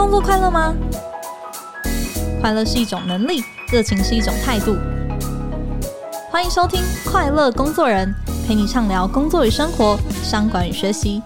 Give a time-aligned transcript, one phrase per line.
[0.00, 0.74] 工作快乐吗？
[2.40, 4.74] 快乐是一种能力，热情是一种态度。
[6.30, 8.10] 欢迎收听《快乐工作人》，
[8.48, 11.22] 陪你畅聊工作与生活、商管与学习。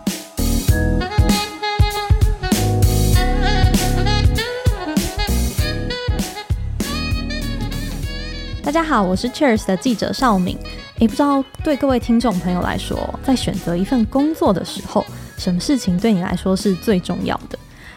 [8.61, 10.59] 大家好，我是 Cheers 的记者邵敏。
[10.99, 15.07] 也，不知道对各位听众朋友来说，在选择一份工作的时候，
[15.39, 17.57] 什么事情对你来说是最重要的？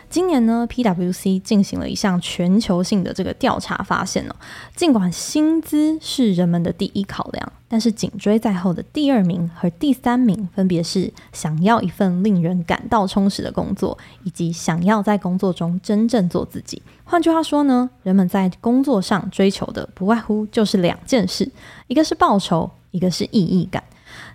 [0.09, 4.35] 今年呢，PwC 进行了一项全球性的这个调查，发现哦，
[4.75, 16.81] 尽管薪资是人们的第一考量，但是紧追在后的第二名和第三名分别是想要一份令人感到充实的工作，以及想要在工作中真正做自己。
[17.03, 21.51] 换句话说呢，人们在工作上追求的不外乎就是两件事，
[21.87, 23.83] 一个是报酬，一个是意义感。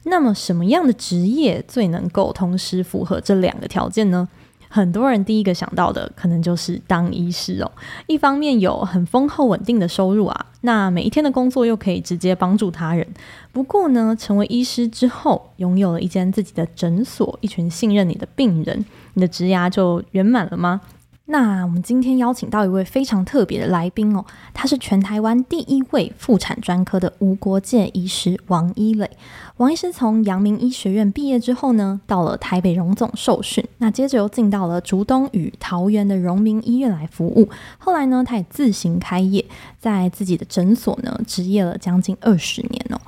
[0.04, 4.28] 那么，什么样的职业最能够同时符合这两个条件呢？
[4.74, 7.70] 很多人第一个想到的可能就是当医师哦，
[8.06, 13.06] 一方面有很丰厚稳定的收入啊，那每一天的工作又可以直接帮助他人。
[13.52, 20.80] 不过呢，成为医师之后，拥有了一间自己的诊所，一群信任你的病人，你的职涯就圆满了吗？
[21.26, 29.08] 那我们今天邀请到一位非常特别的来宾哦，他是全台湾第一位妇产专科的无国界医师王一磊。
[29.62, 37.48] 王医师从阳明医学院毕业之后呢，到了台北荣总受训，那接着又进到了竹东与桃园的荣民医院来服务。
[37.78, 39.44] 后来呢，他也自行开业，
[39.78, 43.00] 在自己的诊所呢，执业了将近二十年哦。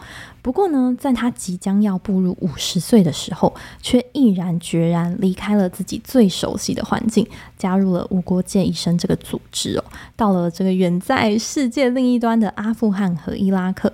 [0.43, 3.53] 不过呢，在他即将要步入五十岁的时候，
[3.83, 7.27] 却毅然决然离开了自己最熟悉的环境，
[7.59, 13.93] 加入了无国界医生这个组织哦，到了这个远在世界另一端的阿富汗和伊拉克，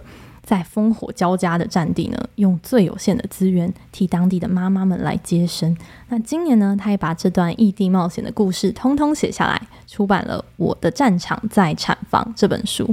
[0.51, 5.77] 在烽火交加的战地呢，用最有限的资源替当地的妈妈们来接生。
[6.09, 12.93] 那今年呢，他也把这段异地冒险的故事通通写下来，出版了《我的战场在产房》这本书。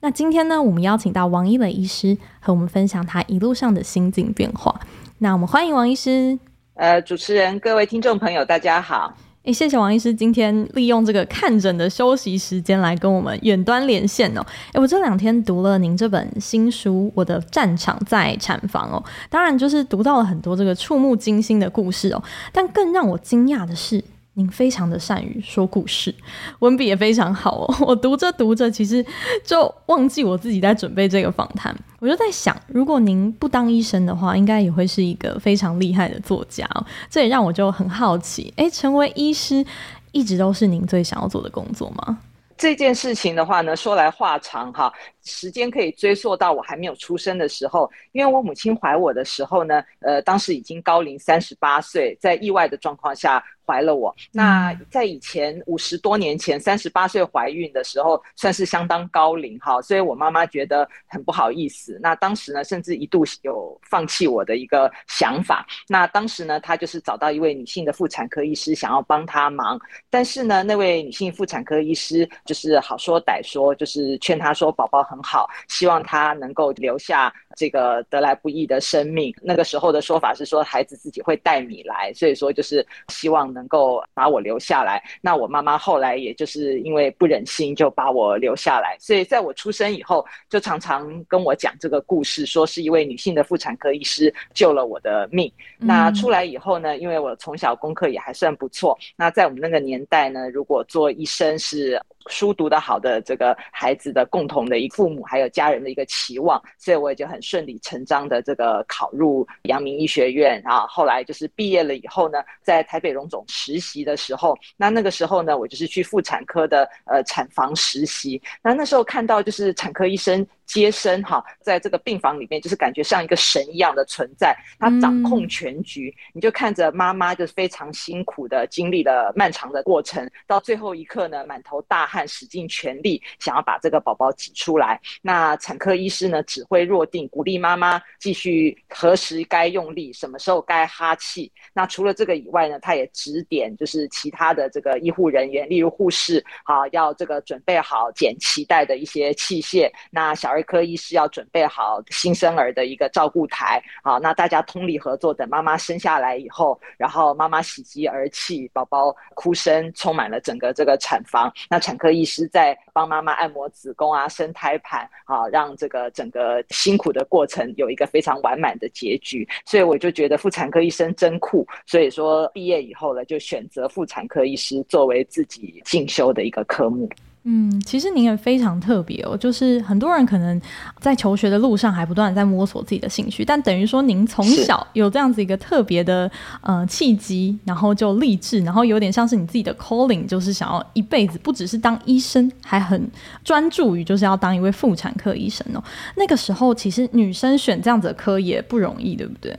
[0.00, 4.80] 那今天呢，我们邀请到王一磊医师和我们分享他一路上的心境变化。
[5.18, 6.36] 那我们欢迎王医师。
[6.74, 9.16] 呃，主持人、各位听众朋友，大家好。
[9.46, 14.44] 诶，谢谢王医师今天利用这个看诊的休息时间来跟我们远端连线哦。
[14.72, 22.20] 诶，我这两天读了您这本新书《我的战场在产房》哦，当然就是读到了很多这个触目惊心的故事哦。
[22.52, 24.02] 但更让我惊讶的是。
[24.38, 26.14] 您非常的善于说故事，
[26.60, 27.74] 文笔也非常好哦。
[27.80, 29.04] 我读着读着，其实
[29.42, 31.74] 就忘记我自己在准备这个访谈。
[32.00, 36.84] 我就在想，如果您不当医生的话，应该也会是一个非常厉害的作家哦。
[37.08, 39.64] 这也让我就很好奇，诶，成为医师
[40.12, 42.18] 一直都是您最想要做的工作吗？
[42.58, 44.92] 这件事情的话呢，说来话长哈，
[45.24, 53.42] 时间可以追溯到我还没有出生的时候，因为我母亲怀我的时候呢，呃，当时已经高龄三十八岁，在意外的状况下。
[53.66, 61.98] 怀了我，那在以前五十多年前，三十八岁怀孕的时候，算是相当高龄哈，所以我妈妈觉得很不好意思。
[62.00, 65.66] 那当时呢，甚至一度有放弃我的一个想法。
[65.88, 69.80] 那当时呢，她就是找到一位女性的妇产科医师，想要帮她忙。
[70.08, 79.34] 但是呢，那位女性妇产科医师就是好说歹说，就是劝她说宝宝很好，希望她能够留下这个得来不易的生命。
[79.42, 83.55] 那个时候的说法是说，孩子自己会带米来，所以说就是希望。
[83.56, 88.96] 能够把我留下来，那我妈妈后来也就是因为不忍心，就把我留下来。
[89.00, 95.50] 所以在我出生以后，就常常跟我讲这个故事，说是一位女性的妇产科医师救了我的命。
[95.80, 95.86] 嗯。
[95.86, 102.00] 那出来以后呢，因为我从小功课也还算不错，那在我们那个年代呢，如果做医生是。
[102.28, 120.46] 书读得好的这个孩子的共同的一父母还有家人的一个期望，所以我也就很顺理成章的这个考入阳明医学院，然后后来就是毕业了以后呢，在台北荣总实习的时候，那那个时候呢，我就是去妇产科的呃产房实习，那那时候看到就是产科医生。
[120.66, 126.12] 接生哈，在这个病房里面，就是感觉像一个神一样的存在，他掌控全局。
[126.16, 135.00] 嗯、你就看着妈妈就是非常辛苦的经历了漫长的过程，到最后一刻呢，满头大汗，使尽全力想要把这个宝宝挤出来。
[135.22, 141.50] 那产科医师呢，指挥若定，鼓励妈妈继续何时该用力，什么时候该哈气。
[141.72, 149.88] 那除了这个以外呢，他也指点就是其他的这个医护人员，例如护士啊，要这个准备好剪脐带的一些器械。
[150.10, 150.55] 那小。
[150.56, 161.52] 儿科医师要准备好新生儿的一个照顾台，好，那大家通力合作，等妈妈生下来以后，然后妈妈喜极而泣，宝宝哭声充满了整个这个产房。
[161.68, 169.46] 那产科医师在帮妈妈按摩子宫啊、生胎盘，好，让这个整个辛苦的过程有一个非常完满的结局。
[169.64, 171.66] 所以我就觉得妇产科医生真酷。
[171.84, 177.08] 所以说毕业以后呢，就选择妇产科医师作为自己进修的一个科目。
[177.48, 180.60] 嗯，其实您也非常特别哦，就是很多人可能
[180.98, 186.28] 在求学的路上还不断在摸索自己的兴趣，但等于说您从小有这样子一个特别的
[186.60, 193.08] 呃契机，然后就立志，然后有点像是你自己的 calling，就是想要一辈子不只是当医生，还很
[193.44, 195.80] 专注于就是要当一位妇产科医生哦。
[196.16, 199.56] 那个时候其实女生选这样子的科也不容易，对不对？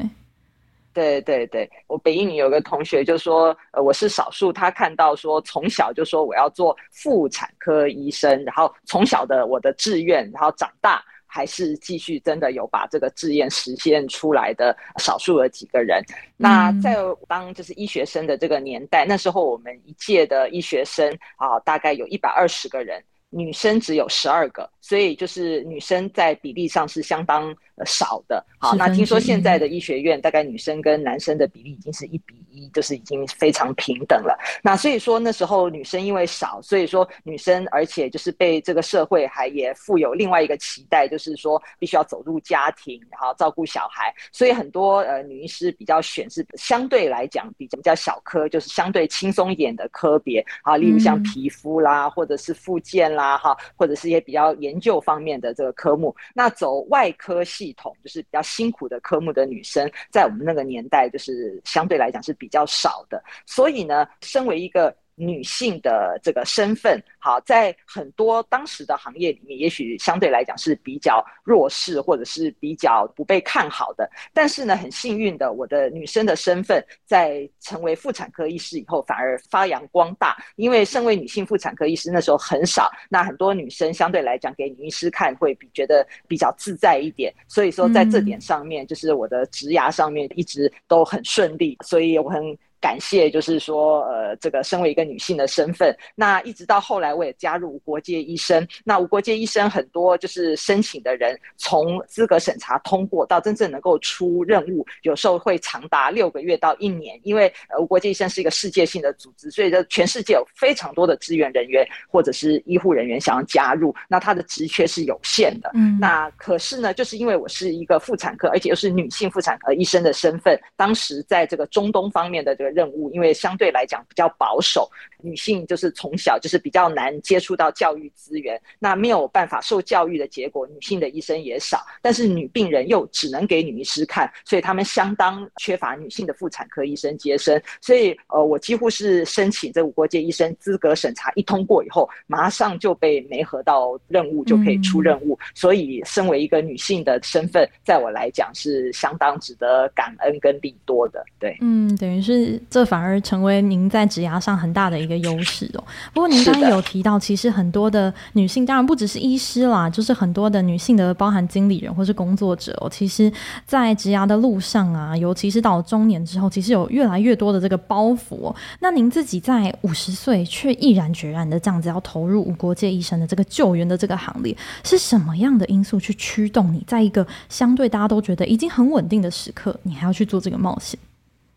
[0.97, 16.01] 对对对，我北一女有个同学就说，呃，我是少数，他看到说从小就说我要做妇产科医生，然后从小的我的志愿，然后长大还是继续真的有把这个志愿实现出来的少数的几个人。
[16.35, 16.95] 那在
[17.27, 22.99] 当就是医学生的这个年代，那时候我们一届的医学生啊，大概有一百二十个人。
[23.29, 27.53] 女生只有十二个，所以就是女生在比例上是相当
[27.85, 28.41] 少的。
[28.59, 34.35] 好，那听说现在的医学院大概女生跟男生的比例已经是一比一，就是已经非常平等了。
[34.63, 44.11] 那所以说那时候女生因为少，所以说女生而且就是被这个社会还也富有另外一个期待，就是说必须要走入家庭，然后照顾小孩。
[44.31, 53.17] 所以很多呃女医师比较选是相对来讲比较小科，就是相对轻松一点的科别啊，例如像皮肤啦，嗯、或者是附件啦。
[53.17, 64.95] 啦哈，或者是一些比较研究方面的这个科目，那走外科系统就是比较辛苦的科目的女生，在我们那个年代就是相对来讲是比较少的，所以呢，身为一个。
[65.19, 74.07] 女性的这个身份，好，在很多当时的行业里面，也许相对来讲是比较弱势，或者是比较不被看好的。
[74.31, 80.37] 但是呢，很幸运的，我的女生的身份在成为妇产科医师以后，反而发扬光大。
[80.55, 87.33] 因为身为女性妇产科医师那时候很少，那很多女生相对来讲给女医师看会比觉得比较自在一点。
[87.47, 91.75] 所以说，在这点上面，就是我的职涯上面一直都很顺利。
[91.83, 92.55] 所以我很。
[92.79, 98.65] 感谢，就是说，呃，这个身为一个女性的身份，那一直到后来我也加入无国界医生。
[98.83, 107.19] 那无国界医生很多就是申请的人，从资格审查通过到真正能够出任务，有时候会长达六个月到一年。
[107.23, 115.71] 因为呃，无国界医生是一个世界性的组织，所以这全世界有非常多的支援人员或者是医护人员想要加入，那他的职缺是有限的。
[115.73, 122.66] 嗯，那可是呢，就是因为我是一个妇产科，而且又是女性妇产科医生的身份，当时在这个中东方面的这个。
[122.69, 124.89] 任务，因为相对来讲比较保守，
[125.21, 152.56] 女性就是从小就是比较难接触到教育资源，那没有办法受教育的结果，女性的医生也少，但是女病人又只能给女医师看，所以他们相当缺乏女性的妇产科医生接生，所以呃，我几乎是申请这五国界医生资格审查一通过以后，马上就被媒合到任务就可以出任务，嗯、所以身为一个女性的身份，在我来讲是相当值得感恩跟利多的，对，嗯，等于是。
[152.69, 155.83] 这反而成为您在职涯上很大的一个优势哦。
[156.13, 162.89] 不过您刚刚有提到，其实很多的女性，当然不只是医师啦，就是很多的女性的，包含经理人或是工作者哦。
[162.89, 163.31] 其实，
[163.65, 168.55] 在职涯的路上啊，尤其是到了中年之后，其实有越来越多的这个包袱哦。
[168.79, 180.99] 那您自己在五十岁却毅然决然的这样子要投入无国界医生的这个救援的这个行列，是什么样的因素去驱动你，在一个相对大家都觉得已经很稳定的时刻，你还要去做这个冒险？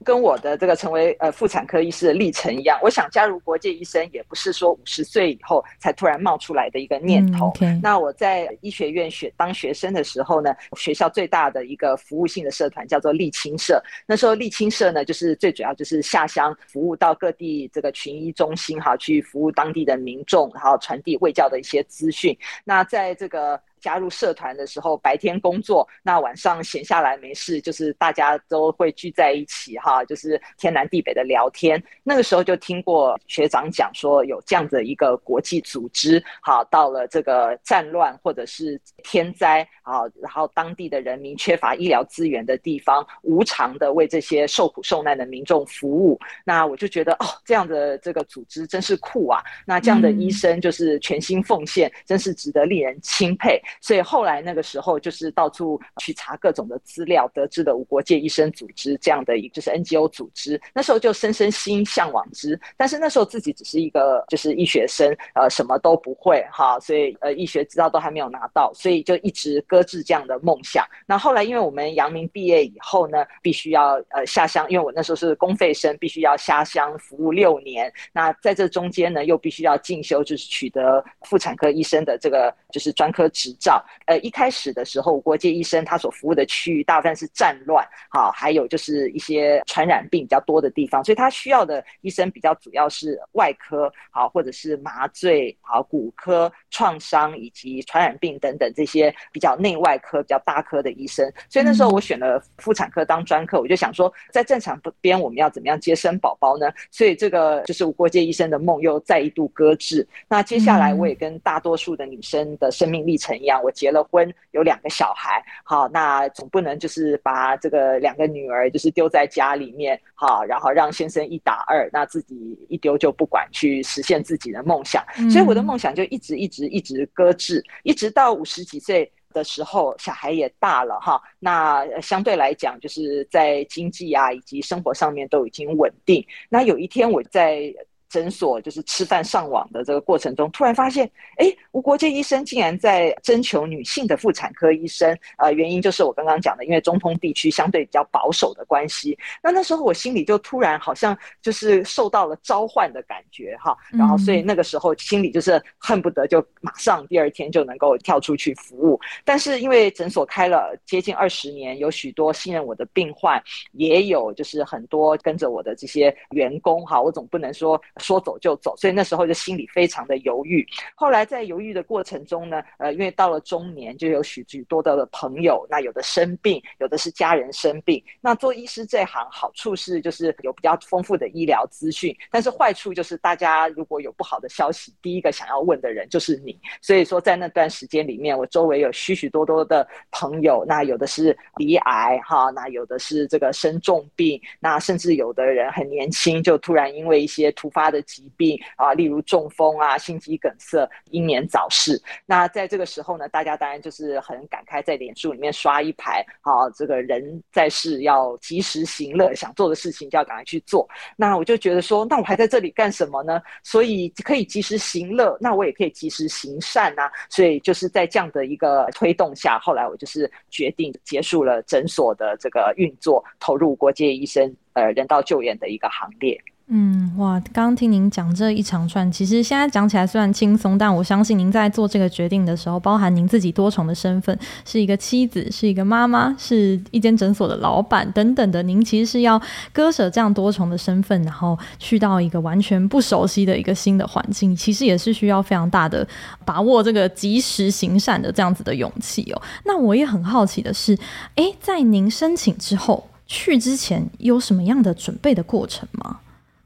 [0.05, 7.49] 跟我的这个成为呃妇产科医师的历程一样，我想加入国界医生也不是说五十岁以后才突然冒出来的一个念头。
[7.49, 7.81] 嗯 okay.
[7.83, 13.83] 那我在医学院学当学生的时候呢，学校最大的一个服务性的社团叫做沥青社。
[14.07, 22.37] 那时候沥青社呢，就是最主要就是下乡服务到各地这个群医中心哈，去服务当地的民众，然后传递卫教的一些资讯。
[22.65, 31.83] 那在这个加入社团的时候，白天工作，那晚上闲下来没事，就是大家都会聚在一起哈，就是天南地北的聊天。
[32.03, 46.19] 那个时候就听过学长讲说，有这样的一个国际组织，好，到了这个战乱或者是天灾啊，然后当地的人民缺乏医疗资源的地方，无偿的为这些受苦受难的民众服务。
[46.45, 49.43] 那我就觉得哦，这样的这个组织真是酷啊！
[49.67, 53.61] 那这样的医生就是全心奉献，嗯、真是值得令人钦佩。
[53.81, 60.61] 所以后来那个时候，就是到处去查各种的资料，得知了无国界医生组织这样的一个就是 NGO 组织。
[60.73, 70.87] 那时候就深深心向往之，但是那时候自己只是一个就是医学生，呃，什么都不会哈，所以呃医学执照都还没有拿到，所以就一直搁置这样的梦想。
[71.07, 77.93] 那后来因为我们阳明毕业以后呢，必须要呃下乡，因为我那时候是公费生，必须要下乡服务六年。
[78.13, 83.85] 那在这中间呢，又必须要进修，就是取得妇产科医生的这个就是专科执照。
[84.07, 101.33] 呃，一开始的时候，吴国界医生他所服务的区域大部分是战乱，好，还有就是一些传染病比较多的地方，所以他需要的医生比较主要是外科，好，或者是麻醉，好，骨科、创伤以及传染病等等这些比较内外科、比较大科的医生。
[101.49, 106.71] 所以那时候我选了妇产科当专科，我就想说，在正常边我们要怎么样接生宝宝呢？
[106.91, 110.07] 所以这个就是吴国界医生的梦又再一度搁置。
[110.29, 125.03] 那接下来我也跟大多数的女生的生命历程一样，我结了婚，有两个小孩，好，那总不能就是把这个两个女儿就是丢在家里面，好，然后让先生一打二，那自己一丢就不管，去实现自己的梦想。
[125.31, 136.25] 所以我的梦想就一直一直一直搁置，一直到五十几岁的时候，小孩也大了哈，那相对来讲，就是在经济啊以及生活上面都已经稳定。
[136.49, 137.75] 那有一天我在。
[138.11, 145.17] 诊所就是吃饭上网的这个过程中，突然发现，哎，吴国界医生竟然在征求女性的妇产科医生。
[145.39, 149.17] 呃，原因就是我刚刚讲的，因为中通地区相对比较保守的关系。
[149.41, 159.01] 那那时候我心里就突然好像就是受到了召唤的感觉哈，然后所以那个时候心里就是恨不得就马上第二天就能够跳出去服务。
[159.25, 163.41] 但是因为诊所开了接近二十年，有许多信任我的病患，
[163.71, 167.81] 也有就是很多跟着我的这些员工哈，我总不能说。
[168.01, 170.67] 说走就走，所以那时候就心里非常的犹豫。
[170.95, 178.03] 后来在犹豫的过程中呢，呃，因为到了中年，就有许许多多的朋友，那有的生病，有的是家人生病。
[178.21, 186.59] 那做医师这行好处是就是有比较丰富的医疗资讯，但是坏处就是大家如果有不好的消息，第一个想要问的人就是你。
[186.81, 202.01] 所以说在那段时间里面，我周围有许许多多的朋友，那有的是罹癌哈，那有的是这个生重病，那甚至有的人很年轻就突然因为一些突发的疾病啊，例如中风啊、心肌梗塞，英年早逝。
[202.27, 210.89] 那在这个时候呢，大家当然就是很感慨，在脸书里面刷一排啊，这个人在世要及时行乐，想做的事情就要赶快去做。
[211.17, 213.41] 那我就觉得说，那我还在这里干什么呢？
[213.63, 217.11] 所以可以及时行乐，那我也可以及时行善啊。
[217.29, 226.41] 所以就是在这样的一个推动下，后来我就是决定结束了诊所的这个运作，投入国界医生呃人道救援的一个行列。
[226.73, 227.33] 嗯，哇！
[227.53, 239.41] 刚刚听您讲这一长串，其实现在讲起来虽然轻松，但我相信您在做这个决定的时候，包含您自己多重的身份，是一个妻子，是一个妈妈，是一间诊所的老板等等的，您其实是要
[239.73, 246.07] 割舍这样多重的身份，然后去到一个完全不熟悉的一个新的环境，其实也是需要非常大的
[246.45, 249.43] 把握这个及时行善的这样子的勇气哦。
[249.65, 250.97] 那我也很好奇的是，
[251.35, 256.21] 诶，在您申请之后去之前，有什么样的准备的过程吗？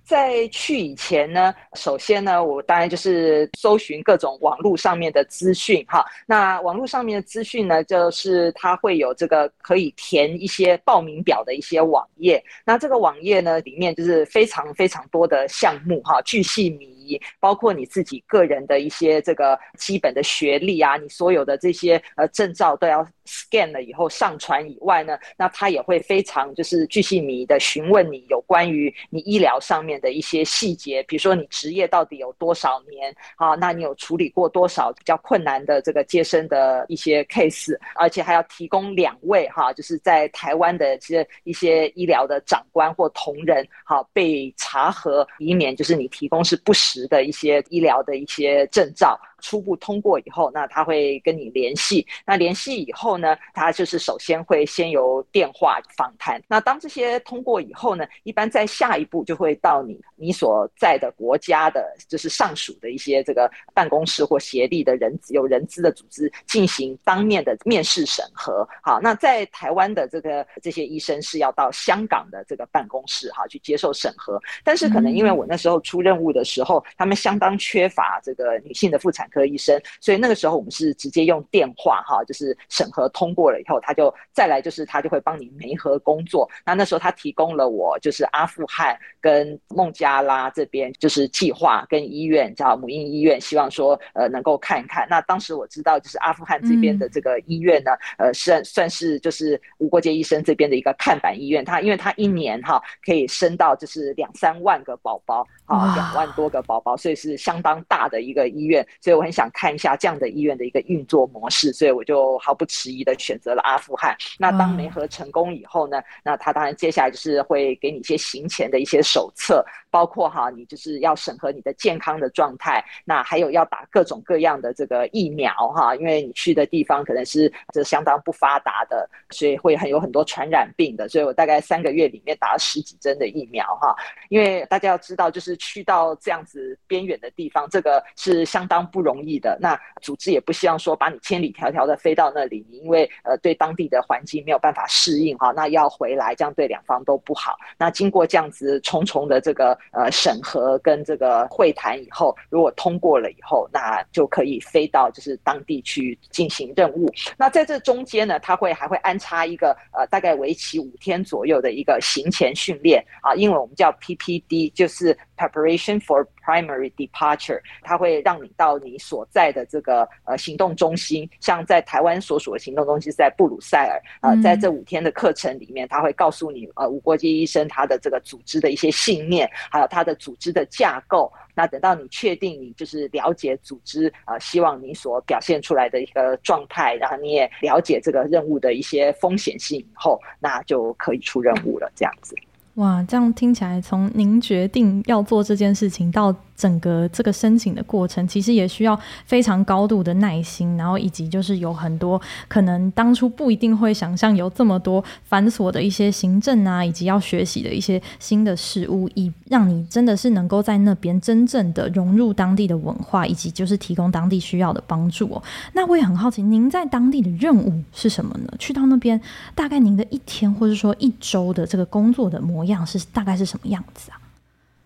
[0.04, 6.04] 在去以前呢，首先呢，我当然就是搜寻各种网络上面的资讯哈。
[6.26, 12.42] 那网络上面的资讯呢，就是它会有这个可以填一些报名表的一些网页。
[12.64, 29.94] 那这个网页呢，里面就是非常非常多的项目哈，巨细靡遗，包括你自己个人的一些这个基本的学历啊，你所有的这些呃证照都要 scan 了以后上传以外呢，那他也会非常就是巨细靡的询问你有关于你医疗上面。
[30.04, 33.54] 的一些细节，比如说你职业到底有多少年啊？
[33.54, 49.18] 那你有处理过多少比较困难的这个接生的一些 case，而且还要提供两位哈，就是在台湾的这些一些医疗的长官或同仁哈被查核，以免就是你提供是不实的一些医疗的一些证照。
[49.44, 52.06] 初步通过以后，那他会跟你联系。
[52.24, 56.42] 那联系以后呢，他就是首先会先由电话访谈。
[56.48, 68.66] 那当这些通过以后呢，一般在下一步就会到你你所在的国家的，就是上属的一些这个办公室或协力的人有人资的组织进行当面的面试审核。
[68.82, 74.40] 好，那在台湾的这个这些医生是要到香港的这个办公室哈去接受审核。
[74.64, 86.48] 但是可能因为我那时候出任务的时候，他们相当缺乏这个女性的妇产科医生，所以那个时候我们是直接用电话哈，就是审核通过了以后，他就再来就是他就会帮你媒合工作。
[86.64, 95.04] 那那时候他提供了我就是阿富汗跟孟加拉这边就是计划跟医院叫母婴医院，希望说呃能够看一看。
[95.10, 109.24] 那当时我知道就是阿富汗这边的这个医院呢，呃算算是就是吴国界医生这边的一个看板医院，他因为他一年哈可以生到就是两三万个宝宝啊，两万多个宝宝，所以是相当大的一个医院，所以我。
[109.24, 114.14] 很想看一下这样的医院的一个运作模式，所以我就毫不迟疑的选择了阿富汗。
[114.38, 133.94] 那当媒合成功以后呢，那他当然接下来就是会给你一些行前的一些手册，包括哈，你就是要审核你的健康的状态，那还有要打各种各样的这个疫苗哈，因为你去的地方可能是这相当不发达的，所以会很有很多传染病的，所以我大概三个月里面打了十几针的疫苗哈，
[134.30, 147.56] 因为大家要知道，就是去到这样子边远的地方，这个是相当不容易的，那组织也不希望说把你千里迢迢的飞到那里，因为呃对当地的环境没有办法适应哈，那要回来这样对两方都不好。
[147.78, 157.12] 那经过这样子重重的这个呃审核跟这个会谈以后，如果通过了以后，那就可以飞到就是当地去进行任务。
[157.36, 167.60] 那在这中间呢，他会还会安插一个呃大概为期五天左右的一个行前训练啊，英文我们叫 PPD，就是 Preparation for Primary Departure。
[167.82, 181.32] 它会让你到你所在的这个呃行动中心，像在台湾所属的行动中心是在布鲁塞尔啊，呃，在这五天的课程里面，他会告诉你呃无国界医生他的这个组织的一些信念，还有他的组织的架构。
[181.56, 192.34] 那等到你确定你就是了解组织啊，呃，希望你所表现出来的一个状态，然后你也了解这个任务的一些风险性以后，那就可以出任务了，这样子。
[192.74, 215.40] 哇，这样听起来，从您决定要做这件事情到整个这个申请的过程，其实也需要非常高度的耐心，然后以及就是有很多可能当初不一定会想象有这么多繁琐的一些行政啊，以及要学习的一些新的事物，以让你真的是能够在那边真正的融入当地的文化，以及就是提供当地需要的帮助哦。
[215.74, 218.52] 那我也很好奇，您在当地的任务是什么呢？
[218.58, 219.20] 去到那边，
[219.54, 224.18] 大概您的一天或者说一周的这个工作的模样是大概是什么样子啊？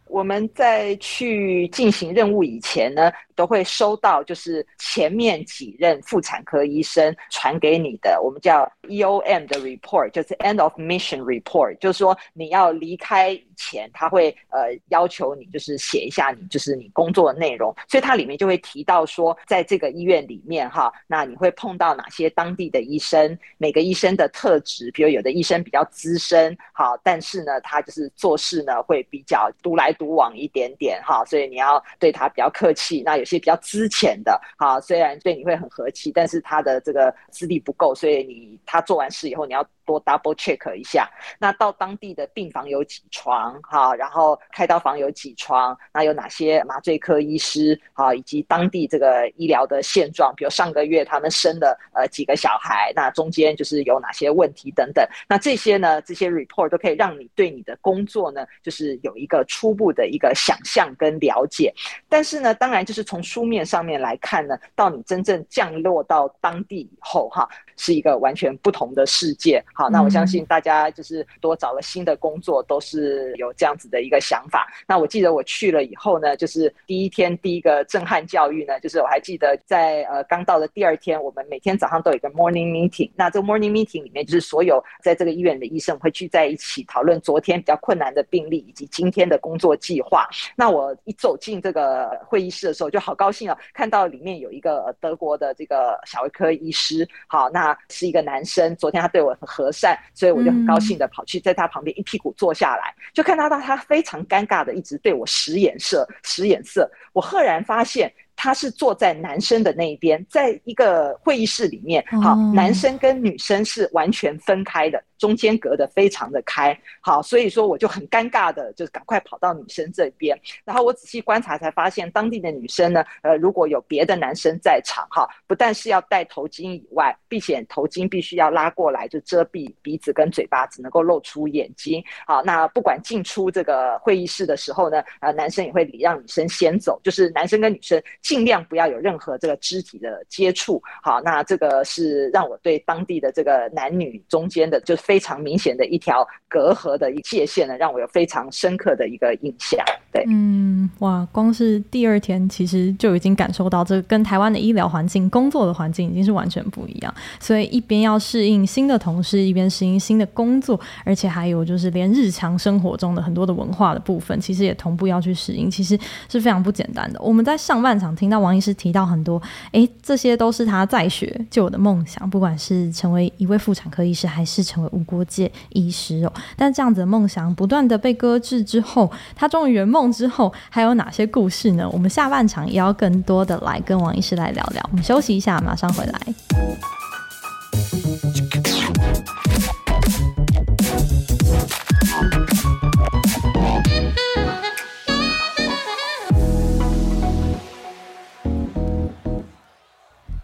[0.09, 13.39] 我们在去进行任务以前呢，都会收到就是前面几任妇产科医生传给你的，我们叫 EOM 的 report，就是 End of Mission Report，就是说你要离开。
[13.61, 33.03] 前他会呃要求你就是写一下你就是你工作的内容，所以它里面就会提到说，在这个医院里面哈，那你会碰到哪些当地的医生，每个医生的特质，比如有的医生比较资深，好，但是呢他就是做事呢会比较独来独往一点点哈，所以你要对他比较客气。
[33.05, 39.67] 那有些比较资浅的，哈，虽然对你会很和气，但是他的这个资历不够，所以你他做完事以后你要。
[39.89, 61.73] 多 double check 一下，那到当地的病房有几床哈，然后开刀房有几床，那有哪些麻醉科医师哈，以及当地这个医疗的现状，比如上个月他们生了呃几个小孩，那中间就是有哪些问题等等，那这些呢，这些 report 都可以让你对你的工作呢，就是有一个初步的一个想象跟了解。
[62.11, 69.65] 但是呢，当然就是从书面上面来看呢，到你真正降落到当地以后哈，是一个完全不同的世界。
[69.79, 74.67] 好，那我相信大家就是多找了新的工作，都是有这样子的一个想法。
[74.89, 83.09] 那我记得我去了以后呢，就是第一天第一个震撼教育呢，就是我还记得在呃刚到的第二天，我们每天早上都有一个 morning meeting。
[83.15, 90.29] 那这个 morning meeting 里面，就是所有在这个医院的医生会聚在一起讨论昨天比较困难的病例以及今天的工作计划。
[90.57, 97.09] 那我一走进这个会议室的时候，就好高兴啊，看到里面有一个德国的这个小儿科医师。
[97.29, 99.68] 好，那是一个男生，昨天他对我很和。
[99.73, 106.91] 善，所以我就很高兴的跑去在他旁边一屁股坐下来，就看到他他非常尴尬的一直对我使眼色，使眼色。
[107.13, 115.03] 我赫然发现他是坐在男生的那一边，在一个会议室里面，好，男生跟女生是完全分开的。
[115.19, 120.39] 中间隔得非常的开，好，所以说我就很尴尬的，就是赶快跑到女生这边。
[120.65, 132.03] 然后我仔细观察才发现，当地的女生呢，呃，如果有别的男生在场，哈，不但是要戴头巾以外，并且头巾必须要拉过来，就遮蔽鼻子跟嘴巴，只能够露出眼睛。
[132.25, 140.81] 好，那不管进出这个会议室的时候呢，呃，男生也会礼让女生先走，就是男生跟女生尽量不要有任何这个肢体的接触。
[141.03, 145.08] 好，那这个是让我对当地的这个男女中间的，就是。
[145.09, 149.83] 非常明显的一条隔阂的界限呢，让我有非常深刻的一个印象。
[150.13, 157.15] 对，嗯，哇，光是第二天其实就已经感受到，这跟台湾的医疗环境、工作的环境已经是完全不一样。
[157.41, 165.99] 所以一边要适应新的同事，一边适应新的工作，而且还有就是连日常生活中的很多的文化的部分，其实也同步要去适应，其实
[166.29, 167.21] 是非常不简单的。
[167.21, 169.41] 我们在上半场听到王医师提到很多，
[169.73, 181.91] 哎，这些都是他在学就有的梦想，不管是成为一位妇产科医师，还是成为无国界医师哦，但这样子的梦想不断的被搁置之后，他终于圆梦之后，还有哪些故事呢？
[181.91, 184.81] 我们下半场也要更多的来跟王医师来聊聊。
[184.93, 186.21] 我们休息一下马上回来。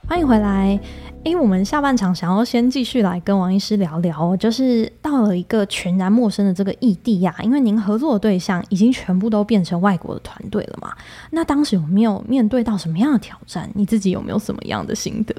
[0.08, 0.80] 欢迎回来。
[1.24, 10.94] 诶，我们下半场想要先继续来跟王医师聊聊，就是到了一个全然陌生的这个异地呀，因为您合作的对象已经全部都变成外国的团队了嘛。
[11.30, 13.70] 那当时有没有面对到什么样的挑战？
[13.74, 15.34] 你自己有没有什么样的心得？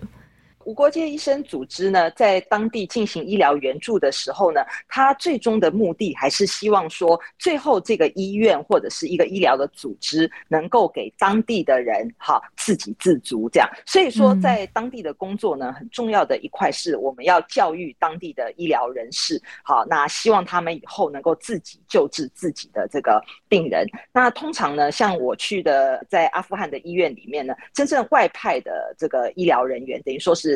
[0.65, 13.69] 无国界医生组织呢，在当地进行医疗援助的时候呢，他最终的目的还是希望说，最后这个医院或者是一个医疗的组织，能够给当地的人哈自给自足这样。
[13.85, 23.85] 所以说，在当地的工作呢，很重要的一块是我们要教育当地的医疗人士，好，那希望他们以后能够自己救治自己的这个病人。
[24.11, 30.54] 那通常呢，像我去的在阿富汗的医院里面呢，真正外派的这个医疗人员，等于说是。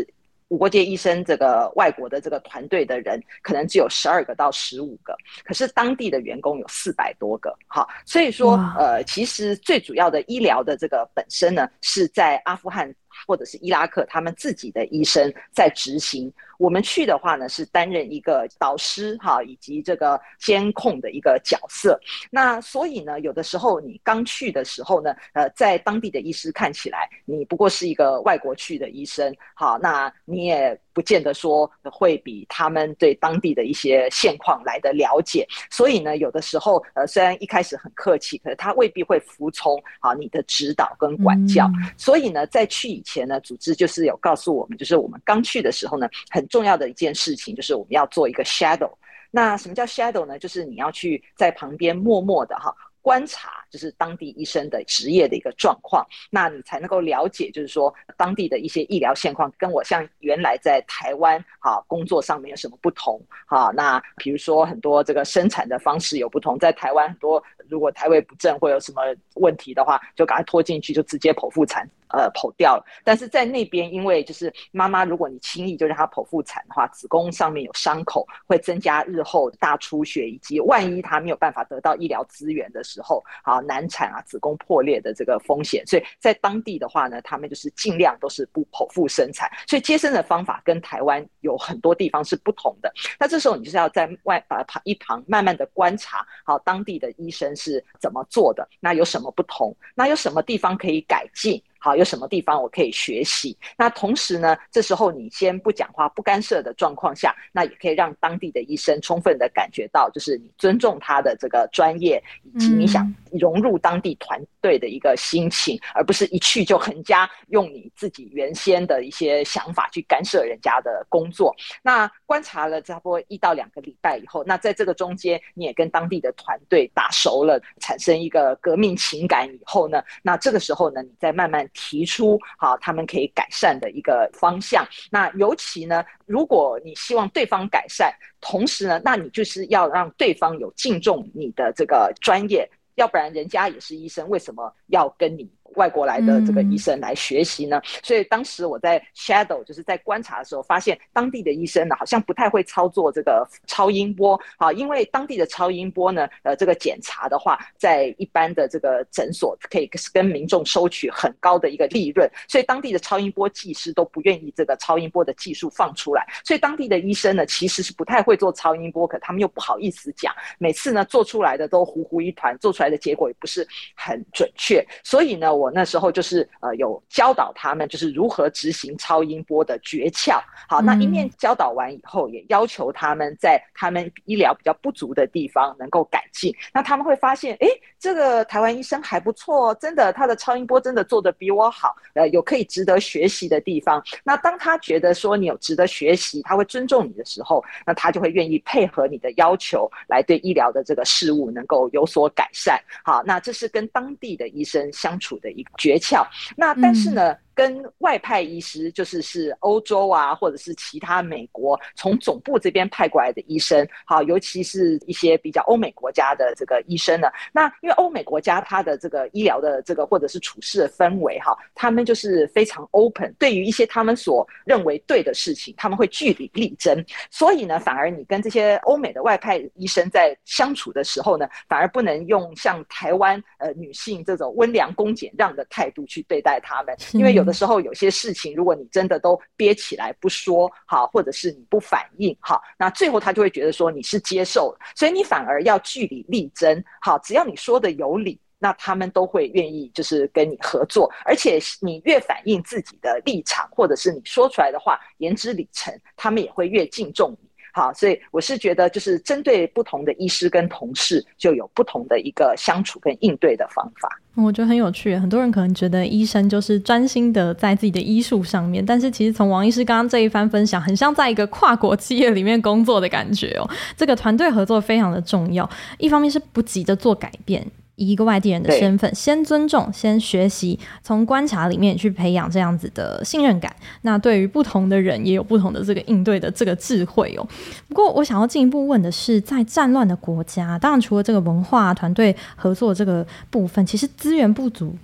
[0.50, 7.56] 无国界医生这个外国的这个团队的人，可能只有十二个到十五个，可是当地的员工有四百多个。
[7.68, 12.94] 好，所以说，呃，其实最主要的医疗的这个本身呢，是在阿富汗
[13.26, 16.32] 或者是伊拉克，他们自己的医生在执行。
[16.60, 21.98] 我们去的话呢，是担任一个导师哈，以及这个监控的一个角色。
[22.30, 35.48] 那所以呢，有的时候你刚去的时候呢，呃，在当地的医师看起来，你不过是一个外国去的医生，好，那你也不见得说会比他们对当地的一些现况来的了解。
[35.72, 41.68] 所以呢，有的时候呃，虽然一开始很客气，可是他未必会服从好你的指导跟管教。
[41.68, 41.90] 嗯。
[41.96, 46.46] 所以呢，在去以前呢，组织就是有告诉我们，就是我们刚去的时候呢，很。
[46.50, 48.92] 重要的一件事情就是我们要做一个 shadow。
[49.32, 50.40] 那什么叫 shadow 呢？
[50.40, 63.72] 就是你要去在旁边默默的哈观察，就是当地医生的职业的一个状况，那你才能够了解，就是说当地的一些医疗现况跟我像原来在台湾哈工作上面有什么不同哈？
[63.76, 69.02] 那比如说很多这个生产的方式有不同，在台湾很多如果胎位不正或有什么
[69.36, 71.88] 问题的话，就赶快拖进去就直接剖腹产。
[72.10, 72.86] 呃，剖掉了。
[73.04, 85.86] 但是在那边，因为就是妈妈，如果你轻易就让她剖腹产的话，子宫上面有伤口，会增加日后大出血，以及万一她没有办法得到医疗资源的时候，啊，难产啊，子宫破裂的这个风险。
[85.86, 89.50] 所以在当地的话呢，他们就是尽量都是不剖腹生产。
[89.68, 92.92] 所以接生的方法跟台湾有很多地方是不同的。
[93.20, 99.76] 那这时候你就是要在外把旁一旁慢慢的观察，好，当地的医生是怎么做的，那有什么不同？
[99.94, 101.62] 那有什么地方可以改进？
[101.80, 103.58] 好，有什么地方我可以学习？
[103.78, 121.56] 那同时呢，这时候你先不讲话、不干涉的状况下，那也可以让当地的医生充分的感觉到，就是你尊重他的这个专业，以及你想融入当地团对的一个心情，而不是一去就横加用你自己原先的一些想法去干涉人家的工作。
[121.82, 131.60] 那观察了差不多一到两个礼拜以后，那在这个中间你也跟当地的团队打熟了，产生一个革命情感以后呢，那这个时候呢，你再慢慢。
[131.74, 134.88] 提出好，他们可以改善的一个方向。
[135.10, 145.50] 那尤其呢，如果你希望对方改善，同时呢，那你就是要让对方有敬重你的这个专业，要不然人家也是医生，为什么要跟你？
[145.76, 154.40] 外国来的这个医生来学习呢，嗯，所以当时我在 shadow 就是在观察的时候，发现当地的医生呢好像不太会操作这个超音波。
[154.58, 175.59] 啊，因为当地的超音波呢，呃，这个检查的话，在一般的这个诊所可以跟民众收取很高的一个利润，所以当地的超音波技师都不愿意这个超音波的技术放出来，所以当地的医生呢其实是不太会做超音波，可他们又不好意思讲，每次呢做出来的都糊糊一团，做出来的结果也不是很准确，所以呢。
[175.60, 180.40] 我那时候就是呃有教导他们，就是如何执行超音波的诀窍。
[180.68, 186.56] 好，那一面教导完以后，也要求他们在他们医疗比较不足的地方能够改进。
[186.74, 187.68] 那他们会发现，哎，
[188.00, 194.02] 这个台湾医生还不错，真的，他的超音波真的做的比我好，呃，有可以值得学习的地方。
[194.24, 202.80] 那当他觉得说你有值得学习，他会尊重你的时候，那他就会愿意配合你的要求，来对医疗的这个事物能够有所改善。
[203.04, 205.49] 好，那这是跟当地的医生相处的。
[205.52, 206.26] 一个诀窍，
[206.58, 217.28] 那但是呢，跟外派医师，就是是欧洲啊，或者是其他美国从总部这边派过来的医生，好，尤其是一些比较欧美国家的这个医生呢。
[217.52, 227.04] 那因为欧美国家它的这个医疗的这个或者是处事的氛围哈，他们就是非常 open，对于一些他们所认为对的事情，他们会据理力争。
[227.30, 237.49] 所以呢，反而你跟这些欧美的外派医生在相处的时候呢，反而不能用像台湾呃女性这种温良恭俭让的态度去对待他们，因为有。
[237.50, 248.40] 的时候，有些事情，如果你真的都憋起来不说，好，或者是你不反应，好，那最后他就会觉得说你是接受了，所以你反而要据理力争，好，只要你说的有理。
[248.62, 257.48] 那他们都会愿意就是跟你合作，而且你越反映自己的立场，或者是你说出来的话言之理成，他们也会越敬重你。
[257.72, 264.10] 好，所以我是觉得，就是针对不同的医师跟同事，就有不同的一个相处跟应对的方法。
[264.42, 273.70] 我觉得很有趣，很多人可能觉得医生就是专心的在自己的医术上面，但是其实从王医师刚刚这一番分享，很像在一个跨国企业里面工作的感觉哦。
[273.96, 277.66] 这个团队合作非常的重要，一方面是不急着做改变。
[278.00, 283.76] 以一个外地人的身份，先尊重，先学习，从观察里面去培养这样子的信任感。
[284.04, 287.46] 那对于不同的人，也有不同的这个应对的这个智慧哦。
[287.90, 294.96] 不过，我想要进一步问的是，在战乱的国家，当然除了这个文化团队合作这个部分，其实资源不足。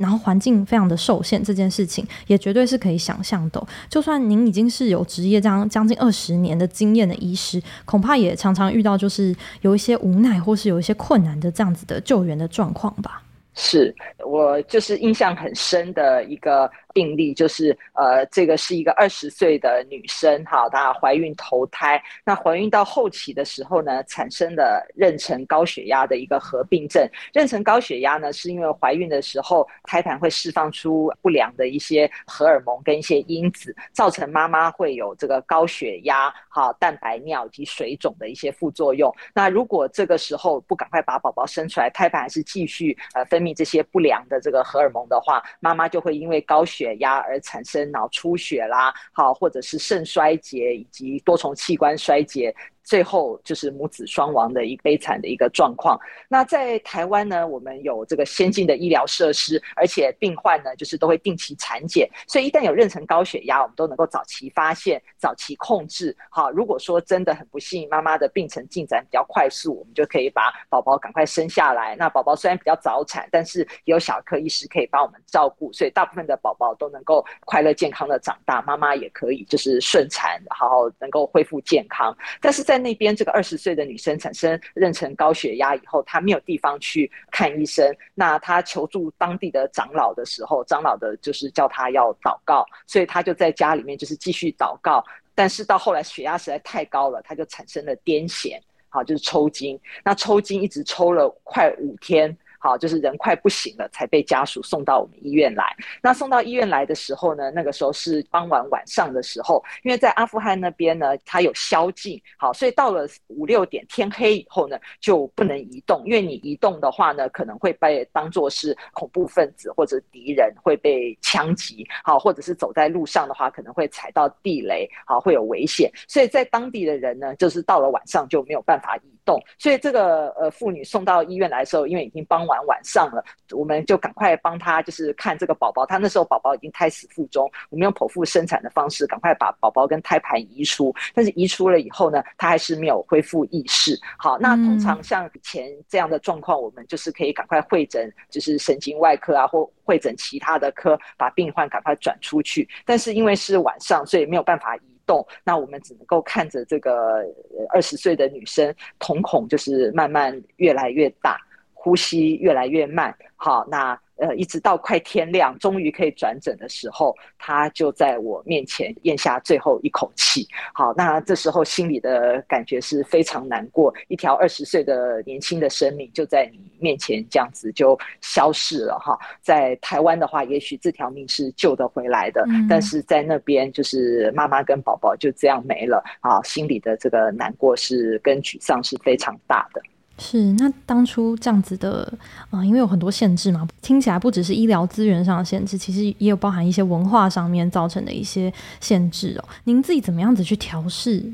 [0.00, 3.64] 然后环境非常的受限，这件事情也绝对是可以想象的。
[3.88, 13.22] 就算您已经是有职业这样将近二十年的经验的医师，恐怕也常常遇到就是有一些无奈或是有一些困难的这样子的救援的状况吧。
[13.54, 16.70] 是我就是印象很深的一个。
[16.92, 27.08] 病例就是呃，这个是一个二十岁的女生，哈，她怀孕头胎，那怀孕到后期的时候呢，产生了妊娠高血压的一个合并症。
[27.32, 39.14] 妊娠高血压呢，是因为怀孕的时候胎盘会释放出不良的一些荷尔蒙跟一些因子，造成妈妈会有这个高血压、哈蛋白尿及水肿的一些副作用。
[39.34, 52.54] 那如果这个时候不赶快把宝宝生出来，胎盘还是继续呃分泌这些不良的这个荷尔蒙的话，妈妈就会因为高血血压而产生脑出血啦，好，或者是肾衰竭以及多重器官衰竭。
[52.90, 55.96] 最后就是母子双亡的一悲惨的一个状况。
[56.28, 66.16] 那在台湾呢，我们有这个先进的医疗设施，而且病患呢就是都会定期产检，所以一旦有妊娠高血压，我们都能够早期发现、早期控制。
[66.30, 71.94] 好，如果说真的很不幸，妈妈的病程进展比较快速，我们就可以把宝宝赶快生下来。
[71.94, 82.12] 那宝宝虽然比较早产，但是也有小科医师可以帮我们照顾，所以大部分的宝宝都能够快乐健康的长大，妈妈也可以就是顺产，然后能够恢复健康。
[82.40, 87.94] 但是在那边这个二十岁的女生产生妊娠高血压以后，她没有地方去看医生。
[88.14, 95.04] 那她求助当地的长老的时候，长老的就是叫她要祷告，所以她就在家里面就是继续祷告。
[95.34, 99.78] 但是到后来血压实在太高了，她就产生了癫痫，好，就是抽筋。
[100.04, 102.36] 那抽筋一直抽了快五天。
[102.60, 105.74] 好，就是人快不行了，才被家属送到我们医院来。
[106.02, 125.90] 那送到医院来的时候呢，那个时候是傍晚晚上的时候，因为在阿富汗那边呢，它有宵禁，好，所以到了五六点天黑以后呢，就不能移动，因为你移动的话呢，可能会被当作是恐怖分子或者敌人会被枪击，好，或者是走在路上的话，可能会踩到地雷，好，会有危险。
[126.06, 135.84] 所以在当地的人呢，就是到了晚上就没有办法移动，所以这个呃妇女送到医院来的时候，因为已经傍晚晚上了，我们就赶快帮他就是看这个宝宝。
[135.84, 140.94] 他那时候宝宝已经胎死腹中，我们用剖腹生产的方式赶快把宝宝跟胎盘移出。
[141.14, 143.98] 但是移出了以后呢，他还是没有恢复意识。
[144.18, 152.68] 好，那通常像以前这样的状况，我们就是可以赶快会诊，就是神经外科啊，或会诊其他的科，把病患赶快转出去。
[152.84, 155.26] 但是因为是晚上，所以没有办法移动。
[155.42, 157.24] 那我们只能够看着这个
[157.70, 161.36] 二十岁的女生瞳孔就是慢慢越来越大，
[161.80, 163.14] 呼吸越来越慢。
[163.36, 163.98] 好，那。
[164.20, 170.46] 呃，一直到快天亮，终于可以转诊的时候，他就在我面前咽下最后一口气。
[170.74, 179.18] 好，那这时候心里的感觉是非常难过，一条二十岁的年轻的生命就在你面前这样子就消失了哈。
[179.40, 189.80] 在台湾的话，也许这条命是救得回来的，嗯、但是在那边就是妈妈跟宝宝就这样没了啊，心里的这个难过是跟沮丧是非常大的。
[190.20, 192.12] 是，那当初这样子的，
[192.50, 199.48] 啊、因为有很多限制嘛，听起来不只是医疗资源上的限制，其实也有包含一些文化上面造成的一些限制哦。
[199.64, 201.24] 您自己怎么样子去调试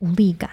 [0.00, 0.50] 无力感？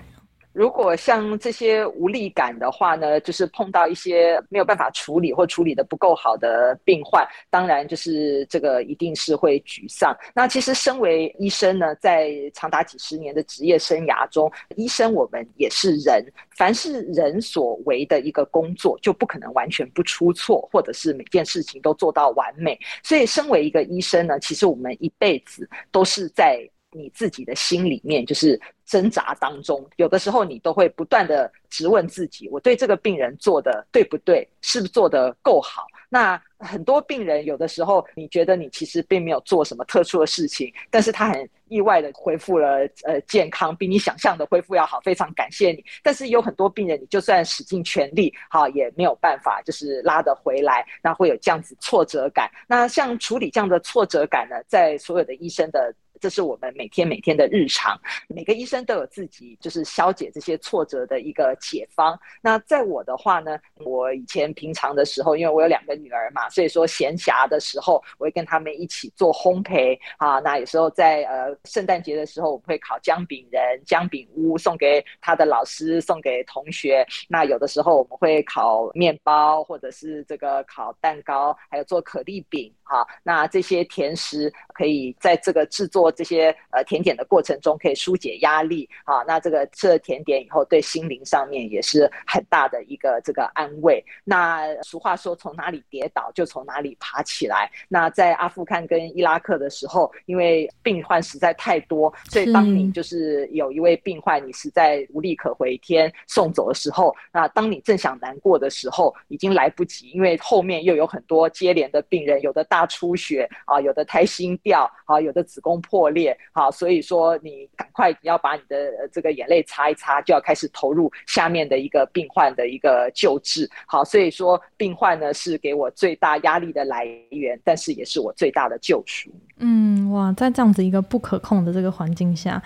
[0.54, 10.16] 如果像这些无力感的话呢，就是碰到一些没有办法处理或处理得不够好的病患，当然就是这个一定是会沮丧。
[10.34, 16.26] 那其实身为医生呢，在长达几十年的职业生涯中，医生我们也是人，
[16.58, 22.78] 凡是人所为的一个工作，就不可能完全不出错，或者是每件事情都做到完美。
[23.04, 26.70] 所以，身为一个医生呢，其实我们一辈子都是在。
[26.91, 34.47] 你自己的心里面就是挣扎当中，有的时候你都会不断的质问自己：我对这个病人做的对不对？
[34.62, 35.86] 是不是做得够好？
[36.10, 45.82] 那很多病人有的时候，你觉得你其实并没有做什么特殊的事情，但是他很意外的恢复了呃健康，比你想象的恢复要好，非常感谢你。
[46.04, 52.51] 但是有很多病人，你就算使尽全力，哈，也没有办法就是拉得回来，那会有这样子挫折感。
[52.67, 55.95] 那像处理这样的挫折感呢，在所有的医生的。
[56.21, 62.17] 这是我们每天每天的日常，每个医生都有自己就是消解这些挫折的一个解方。
[62.43, 70.39] 那在我的话呢，我以前平常的时候，因为我有两个女儿嘛，所以说闲暇的时候，我会跟他们一起做烘焙啊。
[70.41, 77.03] 那有时候在呃圣诞节的时候，我们会烤姜饼人、姜饼屋送给他的老师、送给同学。
[77.27, 83.03] 那有的时候我们会烤面包，或者是这个烤蛋糕，还有做可丽饼啊。
[83.23, 86.11] 那这些甜食可以在这个制作。
[86.12, 94.04] 这些呃甜点的过程中可以纾解压力啊，那这个吃了甜点以后，对心灵上面也是很大的一个这个安慰。
[94.24, 97.71] 那俗话说，从哪里跌倒就从哪里爬起来。
[97.88, 116.01] 那在阿富汗跟伊拉克的时候，因为病患实在太多，所以当你就是有一位病患，你实在无力可回天送走的时候，那当你正想难过的时候，已经来不及，因为后面又有很多接连的病人，有的大出血啊，有的胎心掉啊，有的子宫破。
[116.02, 129.30] 破裂，好，所以说你赶快要把你的这个眼泪擦一擦，就要开始投入下面的一个病患的一个救治，好，所以说病患呢是给我最大压力的来源，但是也是我最大的救赎。
[129.58, 132.60] 嗯，哇，在这样子一个不可控的这个环境下。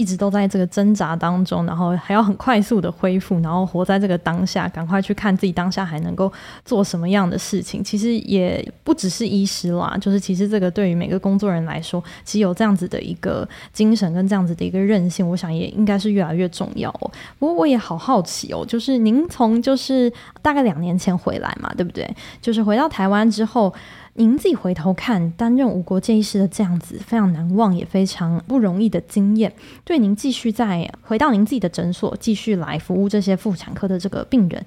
[0.00, 6.32] 一直都在这个挣扎当中，然后还要很快速的恢复，然后活在这个当下，赶快去看自己当下还能够
[6.64, 7.84] 做什么样的事情。
[7.84, 17.10] 其实也不只是医师啦，就是其实这个对于每个工作人来说，其实有这样子的一个精神跟这样子的一个韧性，我想也应该是越来越重要哦。
[17.38, 20.10] 不过我也好好奇哦，就是您从就是
[20.40, 22.08] 大概两年前回来嘛，对不对？
[22.40, 23.70] 就是回到台湾之后。
[24.20, 29.50] 您自己回头看，担任无国界医师的这样子非常难忘也非常不容易的经验，
[29.82, 34.62] 对您继续在回到您自己的诊所继续来服务这些妇产科的这个病人，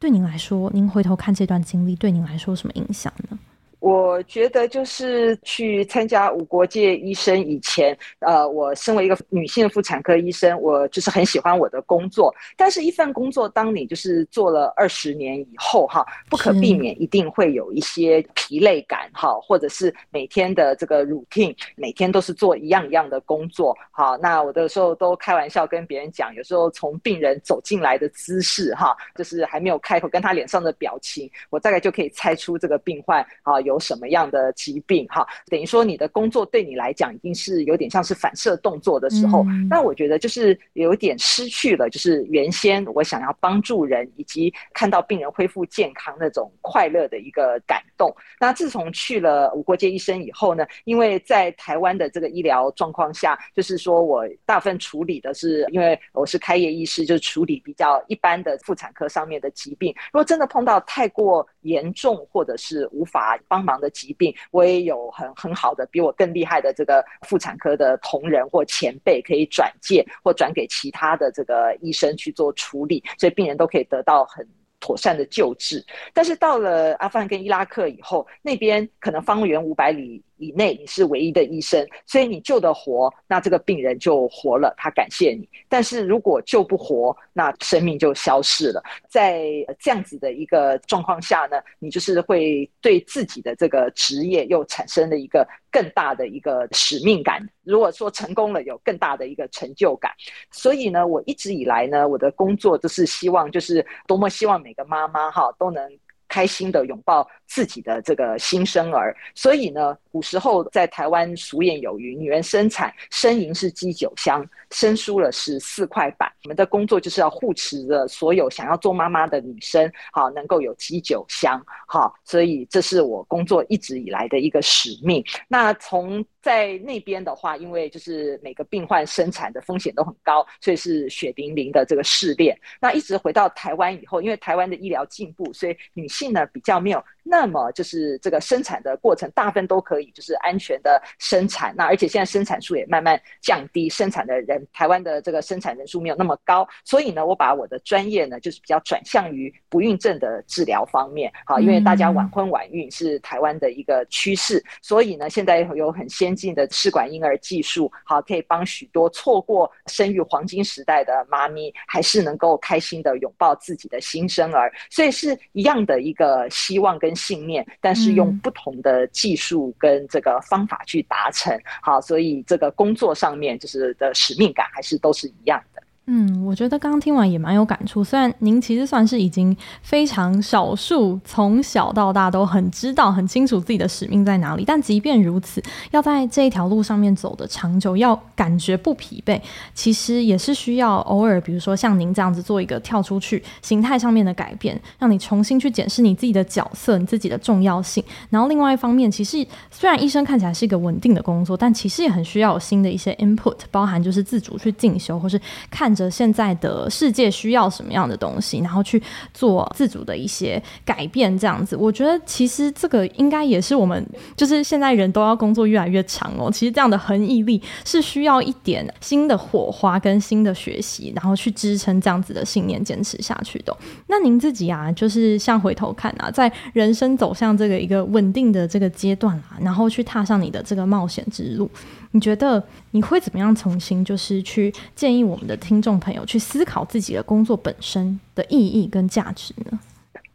[0.00, 3.38] 对您来说，您回头看这段经历，对您来说有什么影响呢？
[3.80, 12.34] 我觉得就是去参加无国界医生以前，呃，我身为一个女性妇产科医生，我就是很喜欢我的工作。
[12.56, 33.60] 但是，一份工作当你就是做了二十年以后，哈，不可避免一定会有一些疲累感，哈，或者是每天的这个 routine，每天都是做一样一样的工作，哈，那我的时候都开玩笑跟别人讲，有时候从病人走进来的姿势，哈，就是还没有开口，跟他脸上的表情，我大概就可以猜出这个病患，啊。
[33.68, 35.26] 有什么样的疾病哈？
[35.46, 48.12] 等于说你的工作对你来讲已经是有点像是反射动作的时候，那、嗯、我觉得就是有点失去了，就是原先我想要帮助人以及看到病人恢复健康那种快乐的一个感动。
[48.40, 59.94] 那自从去了无国界医生以后呢，因为在台湾的这个医疗状况下，就是说我大部分处理的是，因为我是开业医师，就是处理比较一般的妇产科上面的疾病。
[60.12, 74.46] 如果真的碰到太过严重或者是无法帮忙的疾病，我也有很很好的比我更厉害的这个妇产科的同仁或前辈可以转介或转给其他的这个医生去做处理，所以病人都可以得到很
[74.80, 75.84] 妥善的救治。
[76.12, 80.22] 但是到了阿富汗跟伊拉克以后，那边可能方圆五百里。
[80.38, 85.48] 以内你是唯一的医生，所以你救得活，那这个病人就活了，他感谢你。
[85.68, 88.82] 但是如果救不活，那生命就消失了。
[89.08, 89.42] 在
[89.78, 97.46] 这样子的一个状况下呢，你就是会对自己的这个职业又产生了一个更大的一个使命感。
[97.64, 100.12] 如果说成功了，有更大的一个成就感。
[100.50, 105.90] 所以呢，我一直以来呢，我的工作都是希望，就是多么希望每个妈妈哈都能
[106.28, 109.16] 开心的拥抱自己的这个新生儿。
[109.34, 109.98] 所以呢。
[110.10, 125.22] 古时候在台湾俗谚有云：“女人生产，生银是积酒香，生疏了是四块板。”我们的工作就是要护持着所有想要做妈妈的女生，好能够有积酒香，好，所以这是我工作一直以来的一个使命。
[125.46, 132.58] 那从在那边的话，因为就是每个病患生产的风险都很高，所以是血淋淋的这个试炼。
[132.80, 140.08] 那一直回到台湾以后，因为台湾的医疗进步，所以女性呢比较没有那么就是这个生产的过程，大部分都可以。
[140.14, 171.60] 就是安全的生产，那而且现在生产数也慢慢降低，生产的人，台湾的这个生产人数没有那么高，所以呢，我把我的专业呢，就是比较转向于不孕症的治疗方面，好，因为大家晚婚晚孕是台湾的一个趋势，所以呢，现在有很先进的试管婴儿技术，好，可以帮许多错过生育黄金时代的妈咪，还是能够开心的拥抱自己的新生儿，所以是一样的一个希望跟信念，但是用不同的技术跟这个方法去达成。
[171.82, 175.77] 好，所以这个工作上面就是的使命感还是都是一样的。
[176.10, 178.02] 嗯，我觉得刚刚听完也蛮有感触。
[178.02, 189.38] 虽然您其实算是已经非常少数，从小到大都很知道、很清楚自己的使命在哪里，但即便如此，要在这一条路上面走得长久，要感觉不疲惫，
[189.74, 198.02] 其实也是需要偶尔，比如说像您这样子做一个跳出去，形态上面的改变，让你重新去检视你自己的角色、你自己的重要性。
[198.30, 205.38] 然后另外一方面，其实虽然医生看起来是一个稳定的工作，但其实也很需要有新的一些 input，包含就是自主去进修，或是
[205.70, 205.94] 看。
[205.98, 209.02] 着现在的世界需要什么样的东西，然后去
[209.34, 216.50] 做自主的一些改变，这样子，我觉得其实这个应该也是我们，就是现在人都要工作越来越长哦。
[216.50, 223.76] 其实这样的恒毅力是需要一点新的火花跟新的学习，然后去支撑这样子的信念坚持下去的。
[224.06, 231.68] 那您自己啊，就是像回头看啊，在人生走向这个一个稳定的这个阶段啊，然后去踏上你的这个冒险之路。
[232.12, 239.78] 你觉得你会怎么样重新就是去建议我们的听众朋友去思考自己的工作本身的意义跟价值呢？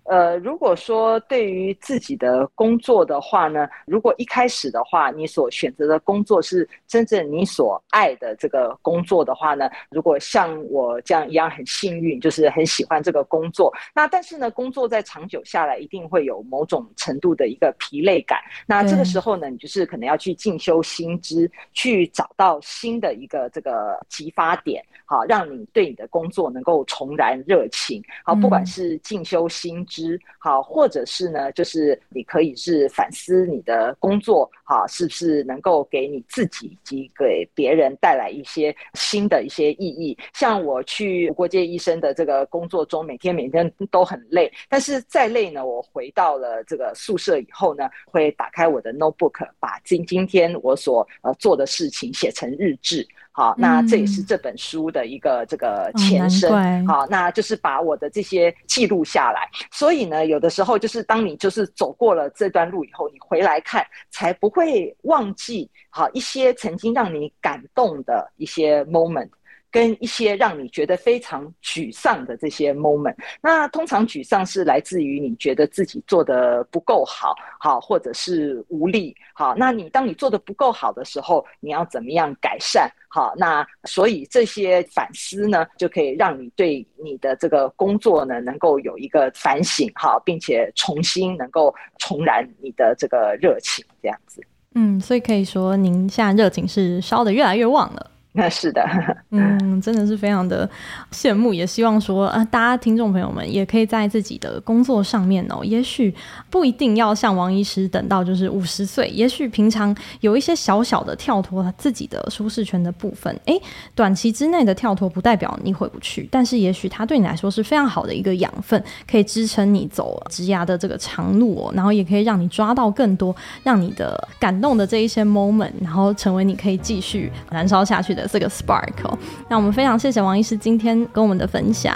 [0.06, 18.40] 呃，如果说对于自己的工作的话呢，如果一开始的话，你所选择的工作是真正你所爱的这个工作的话呢，如果像我这样一样很幸运，就是很喜欢这个工作，那但是呢，工作在长久下来一定会有某种程度的一个疲累感。
[18.68, 28.04] 那这个时候呢，你就是可能要去进修新知，去找到新的一个这个激发点，好，让你对你的工作能够重燃热情。
[28.26, 30.20] 好，不管是进修新知。
[30.40, 40.18] 好，或者是呢，就是你可以是反思你的工作，好，是不是能够给你自己以及给别人带来一些新的一些意义？
[40.34, 53.08] 像我去国界医生的这个工作中，每天每天都很累，但是再累呢，我回到了这个宿舍以后呢，会打开我的 notebook，把今今天我所呃做的事情写成日志。
[53.34, 56.52] 好，那这也是这本书的一个这个前身。
[56.52, 59.50] 嗯、好，那就是把我的这些记录下来。
[59.72, 69.30] 所以呢，有的时候就是当你就是走过了这段路以后，你回来看，才不会忘记好一些曾经让你感动的一些 moment。
[69.72, 79.56] 跟一些让你觉得非常沮丧的这些 moment，那通常沮丧是来自于你觉得自己做的不够好，好，或者是无力，好。
[79.58, 82.88] 那你当你做的不够好的时候，你要怎么样改善？
[83.16, 94.42] 好，那所以这些反思呢，就可以让你对你的这个工作呢，能够有一个反省，哈，并且重新能够重燃你的这个热情，这样子。
[94.74, 98.10] 嗯，所以可以说您现在热情是烧的越来越旺了。
[98.36, 98.84] 那是的，
[99.30, 100.68] 嗯，真的是非常的
[101.12, 106.12] 羡慕，也希望说，呃，大家听众朋友们也可以在自己的工作上面哦，也许
[106.50, 113.62] 不一定要像王医师等到就是五十岁，也许平常有一些小小的跳脱自己的舒适圈的部分，诶，
[113.94, 128.23] 短期之内的跳脱不代表你回不去，但是也许它对你来说是非常好的一个养分，可以支撑你走职涯的这个长路哦，然后也可以让你抓到更多让你的感动的这一些 moment，然后成为你可以继续燃烧下去的。
[128.28, 129.18] 这个 sparkle，
[129.50, 131.96] 那我们非常谢谢王医师今天跟我们的分享，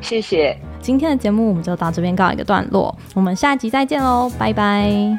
[0.00, 0.56] 谢谢。
[0.80, 5.18] 今天的节目我们就到这边告一个段落，我们下一集再见喽，拜拜。